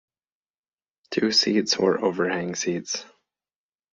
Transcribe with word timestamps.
Two 1.11 1.31
seats 1.31 1.77
were 1.77 2.03
overhang 2.03 2.55
seats. 2.55 3.05